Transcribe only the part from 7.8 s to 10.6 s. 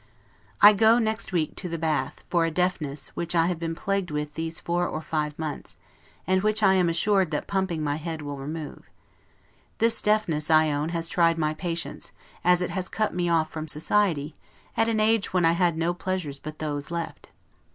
my head will remove. This deafness,